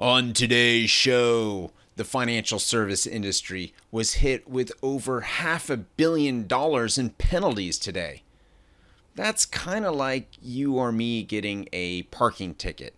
[0.00, 6.98] On today's show, the financial service industry was hit with over half a billion dollars
[6.98, 8.22] in penalties today.
[9.16, 12.94] That's kind of like you or me getting a parking ticket.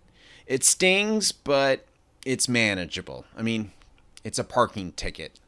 [0.46, 1.86] It stings, but
[2.26, 3.24] it's manageable.
[3.34, 3.72] I mean,
[4.22, 5.40] it's a parking ticket.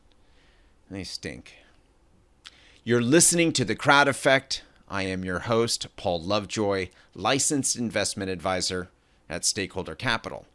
[0.91, 1.57] They stink.
[2.83, 4.63] You're listening to The Crowd Effect.
[4.89, 8.89] I am your host, Paul Lovejoy, licensed investment advisor
[9.29, 10.47] at Stakeholder Capital.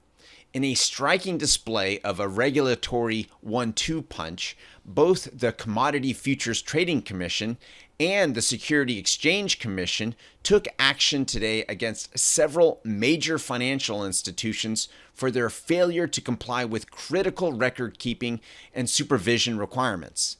[0.57, 7.03] In a striking display of a regulatory one two punch, both the Commodity Futures Trading
[7.03, 7.59] Commission
[7.99, 15.51] and the Security Exchange Commission took action today against several major financial institutions for their
[15.51, 18.39] failure to comply with critical record keeping
[18.73, 20.37] and supervision requirements.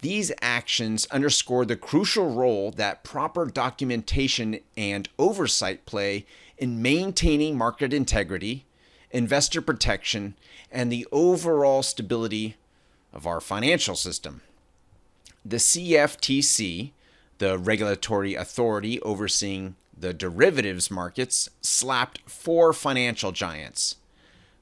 [0.00, 6.24] These actions underscore the crucial role that proper documentation and oversight play
[6.56, 8.64] in maintaining market integrity
[9.10, 10.34] investor protection,
[10.70, 12.56] and the overall stability
[13.12, 14.40] of our financial system.
[15.44, 16.92] The CFTC,
[17.38, 23.96] the regulatory authority overseeing the derivatives markets, slapped four financial giants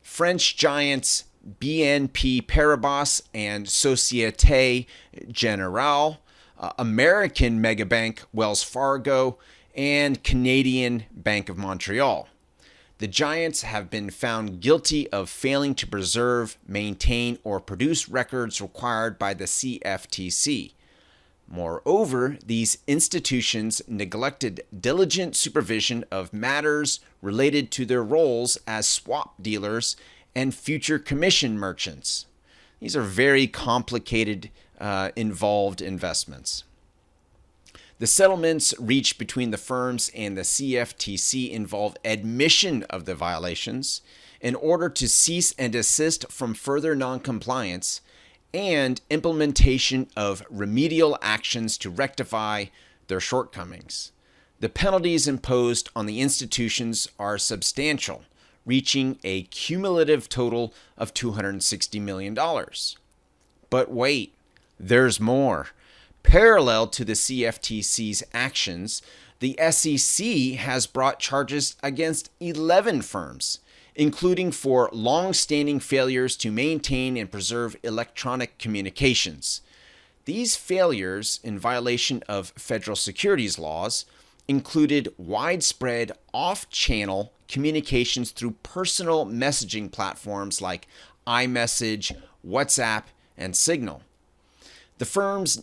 [0.03, 1.25] French giants
[1.61, 4.87] BNP Paribas and Societe
[5.31, 6.19] Generale,
[6.59, 9.39] uh, American megabank Wells Fargo,
[9.77, 12.29] and Canadian Bank of Montreal
[12.99, 19.19] the Giants have been found guilty of failing to preserve, maintain, or produce records required
[19.19, 20.73] by the CFTC.
[21.47, 29.97] Moreover, these institutions neglected diligent supervision of matters related to their roles as swap dealers
[30.35, 32.27] and future commission merchants.
[32.81, 36.65] These are very complicated, uh, involved investments.
[37.99, 44.03] The settlements reached between the firms and the CFTC involve admission of the violations
[44.41, 48.01] in order to cease and desist from further noncompliance
[48.55, 52.67] and implementation of remedial actions to rectify
[53.09, 54.13] their shortcomings.
[54.61, 58.23] The penalties imposed on the institutions are substantial,
[58.65, 62.39] reaching a cumulative total of $260 million.
[63.71, 64.35] But wait,
[64.79, 65.69] there's more.
[66.23, 69.03] Parallel to the CFTC's actions,
[69.41, 70.27] the SEC
[70.59, 73.61] has brought charges against 11 firms,
[73.95, 79.63] including for long standing failures to maintain and preserve electronic communications.
[80.25, 84.05] These failures, in violation of federal securities laws,
[84.47, 90.87] included widespread off channel communications through personal messaging platforms like
[91.27, 92.15] iMessage,
[92.47, 93.05] WhatsApp,
[93.37, 94.03] and Signal.
[94.99, 95.63] The firms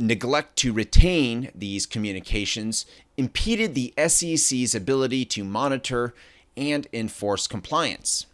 [0.00, 6.14] neglect to retain these communications impeded the SEC's ability to monitor
[6.56, 8.26] and enforce compliance.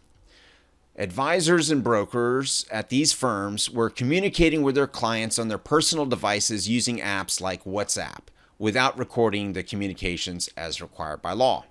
[0.95, 6.67] Advisors and brokers at these firms were communicating with their clients on their personal devices
[6.67, 11.65] using apps like WhatsApp without recording the communications as required by law.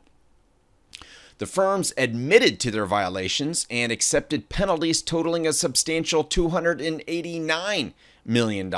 [1.39, 7.93] The firms admitted to their violations and accepted penalties totaling a substantial $289
[8.25, 8.75] million.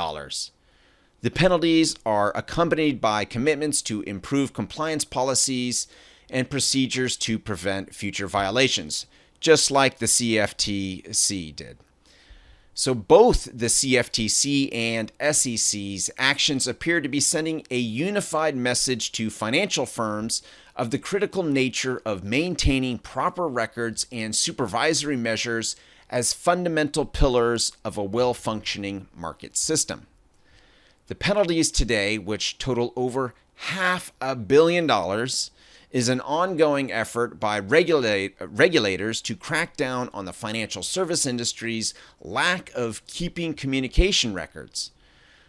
[1.21, 5.85] The penalties are accompanied by commitments to improve compliance policies
[6.29, 9.05] and procedures to prevent future violations,
[9.41, 11.77] just like the CFTC did.
[12.73, 19.29] So, both the CFTC and SEC's actions appear to be sending a unified message to
[19.29, 20.41] financial firms
[20.77, 25.75] of the critical nature of maintaining proper records and supervisory measures
[26.09, 30.07] as fundamental pillars of a well functioning market system.
[31.09, 35.49] The penalties today, which total over half a billion dollars,
[35.89, 41.95] is an ongoing effort by regulate, regulators to crack down on the financial service industry's
[42.21, 44.91] lack of keeping communication records.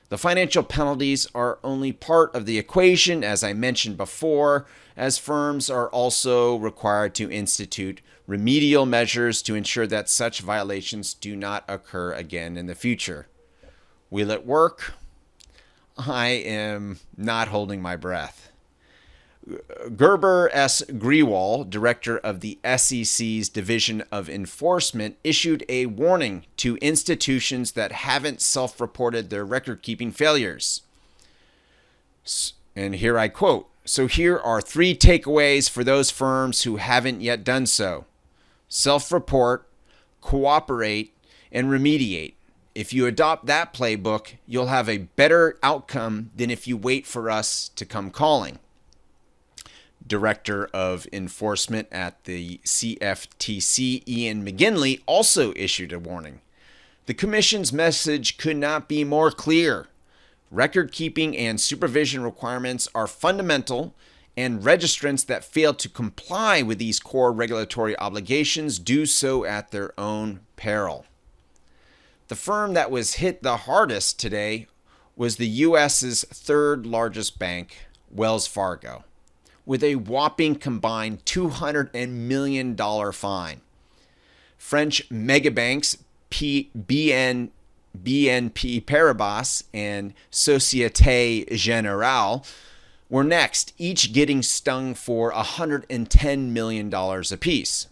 [0.08, 4.64] The financial penalties are only part of the equation, as I mentioned before,
[4.96, 11.36] as firms are also required to institute remedial measures to ensure that such violations do
[11.36, 13.26] not occur again in the future.
[14.08, 14.94] Will it work?
[16.06, 18.50] I am not holding my breath.
[19.48, 20.82] Gurbir S.
[20.88, 28.40] Grewal, director of the SEC's Division of Enforcement, issued a warning to institutions that haven't
[28.40, 30.82] self reported their record keeping failures.
[32.76, 37.42] And here I quote So here are three takeaways for those firms who haven't yet
[37.42, 38.04] done so
[38.68, 39.68] self report,
[40.20, 41.16] cooperate,
[41.50, 42.34] and remediate.
[42.74, 47.28] If you adopt that playbook, you'll have a better outcome than if you wait for
[47.28, 48.60] us to come calling.
[50.06, 56.40] Director of Enforcement at the CFTC, Ian McGinley, also issued a warning.
[57.06, 59.88] The Commission's message could not be more clear.
[60.50, 63.94] Record keeping and supervision requirements are fundamental,
[64.36, 69.92] and registrants that fail to comply with these core regulatory obligations do so at their
[69.98, 71.04] own peril.
[72.30, 74.68] The firm that was hit the hardest today
[75.16, 79.02] was the US's third largest bank, Wells Fargo,
[79.66, 82.76] with a whopping combined $200 million
[83.12, 83.62] fine.
[84.56, 85.98] French megabanks
[86.30, 87.48] P- BN,
[88.00, 92.44] BNP Paribas and Societe Generale
[93.08, 97.88] were next, each getting stung for $110 million apiece.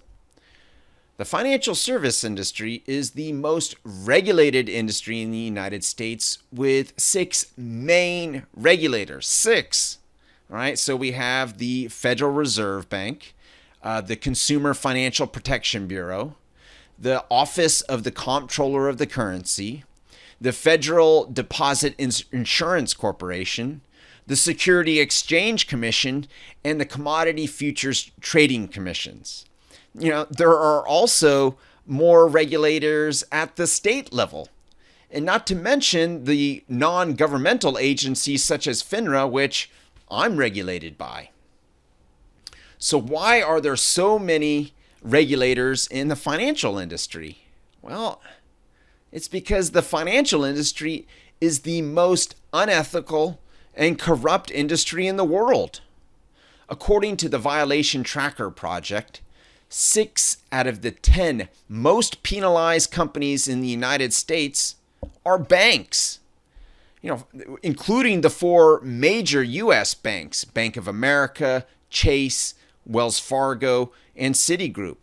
[1.18, 7.46] The financial service industry is the most regulated industry in the United States with six
[7.56, 9.26] main regulators.
[9.26, 9.98] Six.
[10.48, 10.78] All right.
[10.78, 13.34] So we have the Federal Reserve Bank,
[13.82, 16.36] uh, the Consumer Financial Protection Bureau,
[16.96, 19.82] the Office of the Comptroller of the Currency,
[20.40, 23.80] the Federal Deposit Insurance Corporation,
[24.28, 26.28] the Security Exchange Commission,
[26.62, 29.47] and the Commodity Futures Trading Commissions
[29.94, 31.56] you know, there are also
[31.86, 34.48] more regulators at the state level.
[35.10, 39.70] And not to mention the non governmental agencies such as FINRA, which
[40.10, 41.30] I'm regulated by.
[42.78, 47.38] So, why are there so many regulators in the financial industry?
[47.80, 48.20] Well,
[49.10, 51.06] it's because the financial industry
[51.40, 53.40] is the most unethical
[53.74, 55.80] and corrupt industry in the world.
[56.68, 59.22] According to the Violation Tracker Project,
[59.68, 64.76] six out of the 10 most penalized companies in the United States
[65.24, 66.20] are banks.
[67.02, 72.54] You know, including the four major US banks Bank of America, Chase,
[72.84, 74.96] Wells Fargo, and Citigroup.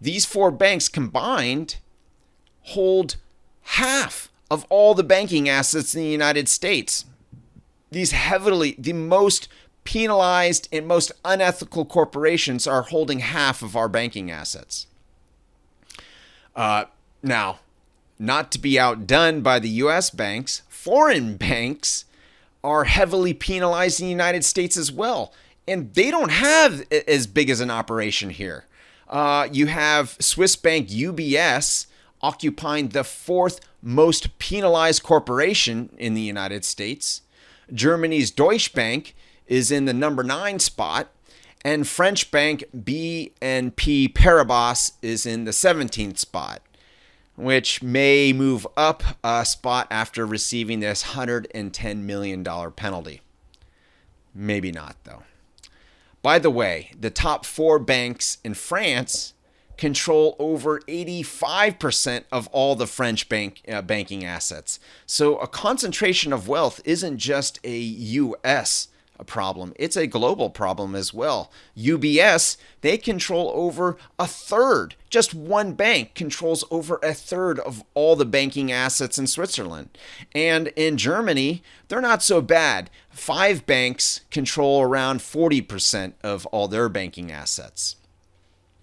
[0.00, 1.76] These four banks combined
[2.62, 3.16] hold
[3.62, 7.04] half of all the banking assets in the United States.
[7.90, 9.48] These heavily, the most
[9.90, 14.86] penalized and most unethical corporations are holding half of our banking assets.
[16.54, 16.84] Uh,
[17.24, 17.58] now,
[18.16, 22.04] not to be outdone by the US banks, foreign banks
[22.62, 25.32] are heavily penalized in the United States as well.
[25.66, 28.66] And they don't have as big as an operation here.
[29.08, 31.86] Uh, you have Swiss bank UBS
[32.22, 37.22] occupying the fourth most penalized corporation in the United States.
[37.72, 39.16] Germany's Deutsche Bank
[39.50, 41.08] is in the number nine spot,
[41.62, 46.62] and French bank BNP Paribas is in the 17th spot,
[47.36, 53.20] which may move up a spot after receiving this $110 million penalty.
[54.34, 55.24] Maybe not, though.
[56.22, 59.34] By the way, the top four banks in France
[59.76, 64.78] control over 85% of all the French bank uh, banking assets.
[65.06, 68.88] So a concentration of wealth isn't just a US
[69.20, 69.74] a problem.
[69.76, 71.52] It's a global problem as well.
[71.76, 74.94] UBS, they control over a third.
[75.10, 79.90] Just one bank controls over a third of all the banking assets in Switzerland.
[80.34, 82.88] And in Germany, they're not so bad.
[83.10, 87.96] Five banks control around 40% of all their banking assets.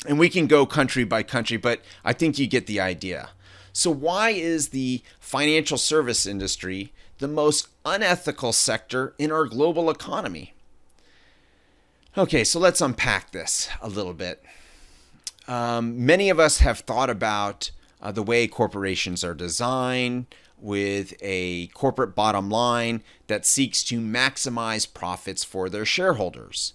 [0.05, 3.29] And we can go country by country, but I think you get the idea.
[3.73, 10.53] So, why is the financial service industry the most unethical sector in our global economy?
[12.17, 14.43] Okay, so let's unpack this a little bit.
[15.47, 20.25] Um, many of us have thought about uh, the way corporations are designed
[20.59, 26.73] with a corporate bottom line that seeks to maximize profits for their shareholders.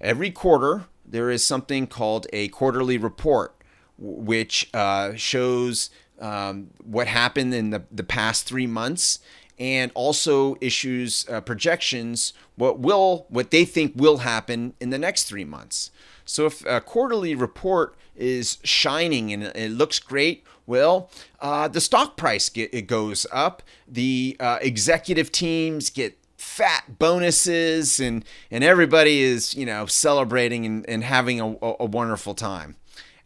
[0.00, 3.54] Every quarter, there is something called a quarterly report,
[3.98, 9.18] which uh, shows um, what happened in the, the past three months
[9.60, 15.24] and also issues uh, projections what will what they think will happen in the next
[15.24, 15.90] three months.
[16.24, 22.16] So if a quarterly report is shining and it looks great well uh, the stock
[22.16, 23.62] price get, it goes up.
[23.86, 30.88] The uh, executive teams get fat bonuses and and everybody is you know celebrating and,
[30.88, 32.76] and having a, a wonderful time.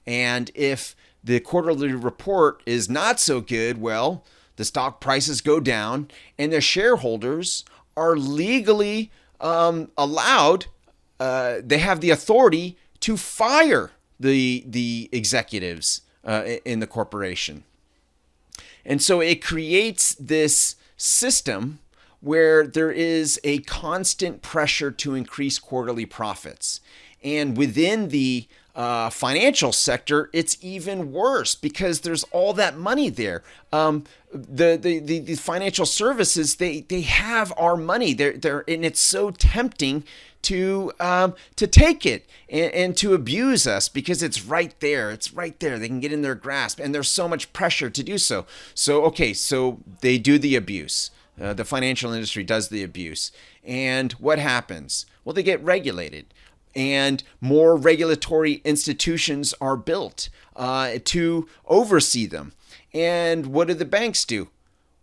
[0.06, 4.24] And if the quarterly report is not so good, well,
[4.56, 6.08] the stock prices go down
[6.38, 7.64] and the shareholders
[7.96, 10.66] are legally um, allowed,
[11.20, 17.64] uh, they have the authority to fire the, the executives uh, in the corporation.
[18.84, 21.78] And so it creates this system
[22.20, 26.80] where there is a constant pressure to increase quarterly profits.
[27.22, 33.42] And within the uh, financial sector, it's even worse because there's all that money there.
[33.72, 38.14] Um, the, the, the, the, financial services, they, they have our money.
[38.14, 40.02] They're, they're, and it's so tempting
[40.42, 45.10] to um, to take it and, and, to abuse us because it's right there.
[45.10, 45.78] It's right there.
[45.78, 48.44] They can get in their grasp, and there's so much pressure to do so.
[48.74, 51.10] So okay, so they do the abuse.
[51.40, 53.32] Uh, the financial industry does the abuse,
[53.64, 55.06] and what happens?
[55.24, 56.26] Well, they get regulated
[56.74, 62.52] and more regulatory institutions are built uh, to oversee them.
[62.92, 64.48] And what do the banks do?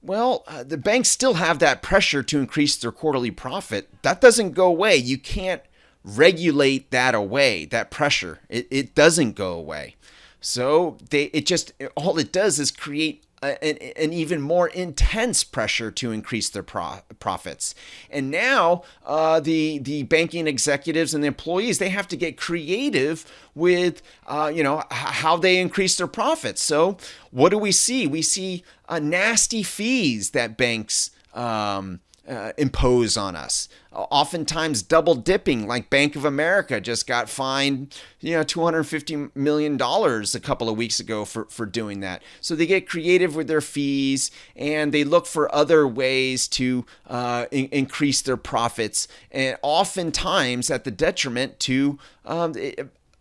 [0.02, 3.90] Well, uh, the banks still have that pressure to increase their quarterly profit.
[4.02, 4.96] That doesn't go away.
[4.96, 5.62] You can't
[6.04, 8.40] regulate that away, that pressure.
[8.50, 9.96] It, it doesn't go away.
[10.40, 15.90] So they it just all it does is create an, an, even more intense pressure
[15.92, 17.74] to increase their pro- profits.
[18.10, 23.26] And now uh, the the banking executives and the employees they have to get creative
[23.56, 26.62] with uh, you know h- how they increase their profits.
[26.62, 26.98] So
[27.32, 28.08] what do we see?
[28.08, 31.12] We see uh, nasty fees that banks.
[31.34, 33.68] Um, uh, impose on us.
[33.92, 40.40] Oftentimes, double dipping, like Bank of America just got fined, you know, $250 million a
[40.40, 42.24] couple of weeks ago for, for doing that.
[42.40, 47.48] So they get creative with their fees and they look for other ways to uh,
[47.52, 52.54] in- increase their profits, and oftentimes at the detriment to um,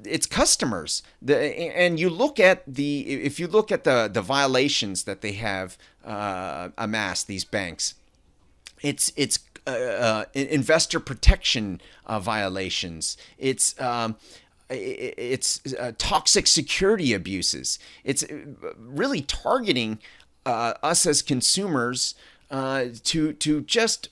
[0.05, 1.03] its customers.
[1.21, 5.33] The, and you look at the if you look at the the violations that they
[5.33, 7.95] have uh, amassed these banks
[8.83, 13.17] it's it's uh, uh, investor protection uh, violations.
[13.39, 14.17] It's um,
[14.69, 17.79] it's uh, toxic security abuses.
[18.05, 18.37] It's uh,
[18.79, 19.99] really targeting
[20.47, 22.15] uh, us as consumers
[22.51, 24.09] to to just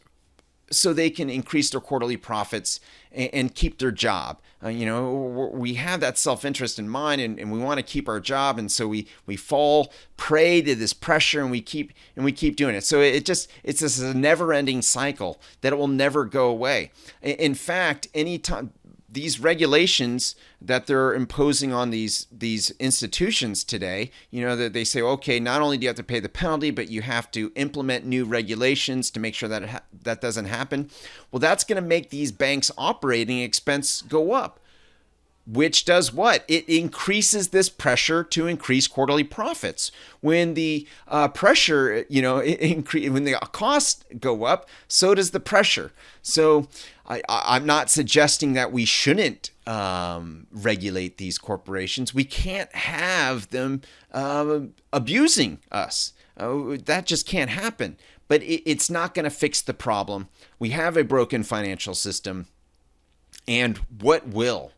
[0.70, 2.80] so they can increase their quarterly profits
[3.12, 4.38] and, and keep their job.
[4.62, 8.08] Uh, you know, we have that self-interest in mind, and, and we want to keep
[8.08, 12.24] our job, and so we we fall prey to this pressure, and we keep and
[12.24, 12.84] we keep doing it.
[12.84, 16.90] So it just it's this never-ending cycle that it will never go away.
[17.22, 18.72] In fact, anytime
[19.08, 25.00] these regulations that they're imposing on these these institutions today, you know that they say,
[25.00, 28.04] okay, not only do you have to pay the penalty, but you have to implement
[28.04, 30.90] new regulations to make sure that ha- that doesn't happen.
[31.30, 34.60] Well, that's going to make these banks' operating expense go up
[35.50, 36.44] which does what?
[36.46, 39.90] It increases this pressure to increase quarterly profits.
[40.20, 42.36] When the uh, pressure, you know,
[42.92, 45.92] when the costs go up, so does the pressure.
[46.20, 46.68] So
[47.06, 52.12] I, am not suggesting that we shouldn't um, regulate these corporations.
[52.12, 53.80] We can't have them
[54.12, 54.60] uh,
[54.92, 56.12] abusing us.
[56.36, 57.96] Uh, that just can't happen.
[58.28, 60.28] But it, it's not going to fix the problem.
[60.58, 62.48] We have a broken financial system.
[63.46, 64.72] And what will?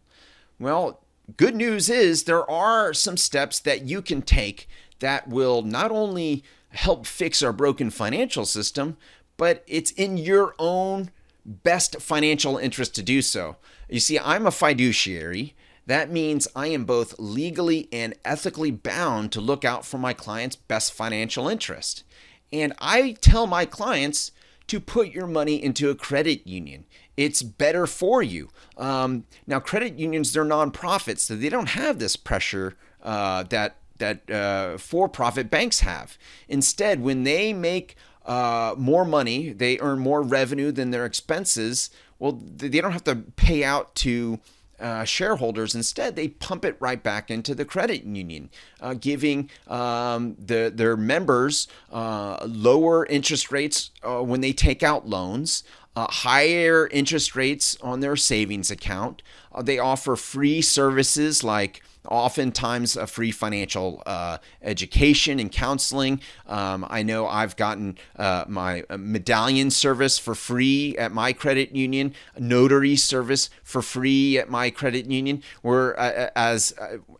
[0.61, 1.00] Well,
[1.38, 6.45] good news is there are some steps that you can take that will not only
[6.69, 8.99] help fix our broken financial system,
[9.38, 11.11] but it's in your own
[11.47, 13.57] best financial interest to do so.
[13.88, 15.55] You see, I'm a fiduciary.
[15.87, 20.57] That means I am both legally and ethically bound to look out for my client's
[20.57, 22.05] best financial interest.
[22.52, 24.31] And I tell my clients
[24.71, 26.85] to put your money into a credit union
[27.21, 28.49] it's better for you.
[28.79, 34.31] Um, now, credit unions, they're nonprofits, so they don't have this pressure uh, that that
[34.31, 36.17] uh, for-profit banks have.
[36.49, 41.91] Instead, when they make uh, more money, they earn more revenue than their expenses.
[42.19, 44.41] Well, they don't have to pay out to
[44.81, 45.75] uh, shareholders.
[45.75, 50.97] Instead, they pump it right back into the credit union, uh, giving um, the, their
[50.97, 55.63] members uh, lower interest rates uh, when they take out loans,
[55.97, 59.23] uh, higher interest rates on their savings account.
[59.53, 66.21] Uh, they offer free services like oftentimes a free financial uh, education and counseling.
[66.47, 71.75] Um, I know I've gotten uh, my uh, medallion service for free at my credit
[71.75, 75.42] union, notary service for free at my credit union.
[75.62, 76.73] Where uh, uh, as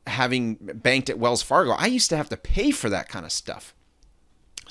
[0.07, 3.33] having banked at Wells Fargo, I used to have to pay for that kind of
[3.33, 3.75] stuff.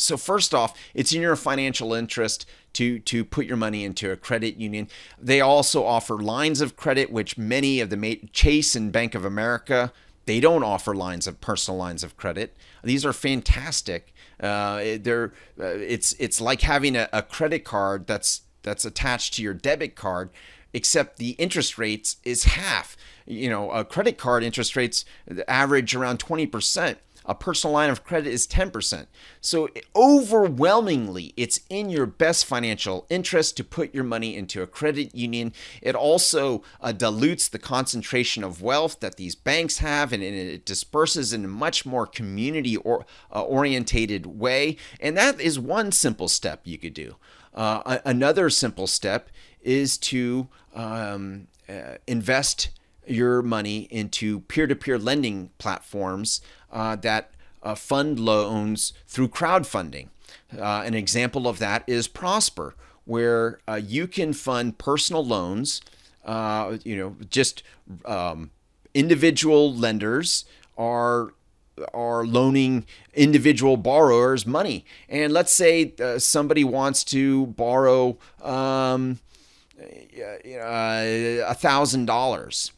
[0.02, 4.16] So first off, it's in your financial interest to to put your money into a
[4.16, 4.88] credit union.
[5.20, 9.92] They also offer lines of credit, which many of the Chase and Bank of America
[10.30, 12.56] they don't offer lines of personal lines of credit.
[12.84, 14.14] These are fantastic.
[14.40, 19.42] Uh, they're uh, it's it's like having a, a credit card that's that's attached to
[19.42, 20.30] your debit card,
[20.72, 22.96] except the interest rates is half.
[23.26, 25.04] You know, a credit card interest rates
[25.48, 29.06] average around twenty percent A personal line of credit is 10%.
[29.40, 35.14] So overwhelmingly, it's in your best financial interest to put your money into a credit
[35.14, 35.54] union.
[35.84, 40.66] It also uh, dilutes the concentration of wealth that these banks have and, and it
[40.66, 44.78] disperses in a much more community or, uh, orientated way.
[45.00, 47.16] And that is one simple step you could do.
[47.54, 49.30] Uh, another simple step
[49.62, 52.70] is to um, uh, invest
[53.10, 57.32] your money into peer to peer lending platforms uh, that
[57.64, 60.08] uh, fund loans through crowdfunding.
[60.58, 65.82] Uh, an example of that is Prosper, where uh, you can fund personal loans,
[66.26, 67.64] uh, you know, just
[68.06, 68.52] um,
[68.94, 70.46] individual lenders
[70.78, 71.34] are
[71.94, 74.86] are loaning individual borrowers money.
[75.08, 79.20] And let's say uh, somebody wants to borrow um,
[79.82, 82.74] a thousand dollars,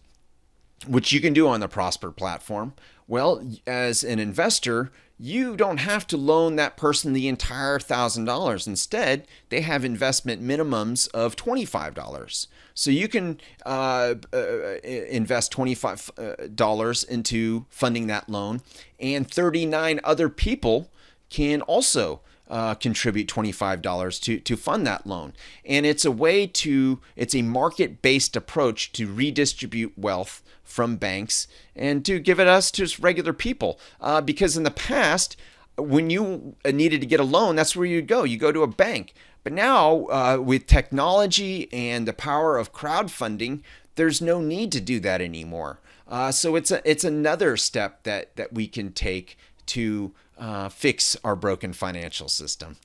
[0.87, 2.73] which you can do on the Prosper platform.
[3.11, 4.89] Well, as an investor,
[5.19, 8.67] you don't have to loan that person the entire thousand dollars.
[8.67, 12.47] Instead, they have investment minimums of twenty-five dollars.
[12.73, 14.75] So you can uh, uh,
[15.09, 18.61] invest twenty-five uh, dollars into funding that loan,
[18.97, 20.89] and thirty-nine other people
[21.29, 25.33] can also uh, contribute $25 to, to fund that loan.
[25.65, 31.47] And it's a way to, it's a market based approach to redistribute wealth from banks
[31.75, 33.79] and to give it us to regular people.
[34.01, 35.37] Uh, because in the past,
[35.77, 38.25] when you needed to get a loan, that's where you'd go.
[38.25, 39.13] You go to a bank.
[39.45, 43.61] But now, uh, with technology and the power of crowdfunding,
[43.95, 45.79] there's no need to do that anymore.
[46.05, 51.15] Uh, so it's a, it's another step that that we can take to uh, fix
[51.23, 52.75] our broken financial system.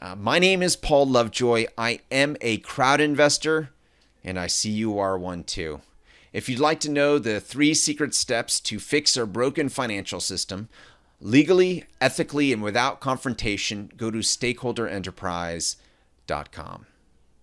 [0.00, 1.66] Uh, my name is Paul Lovejoy.
[1.78, 3.70] I am a crowd investor,
[4.24, 5.82] and I see you are one too.
[6.32, 10.68] If you'd like to know the three secret steps to fix our broken financial system,
[11.20, 16.86] legally, ethically, and without confrontation, go to stakeholderenterprise.com.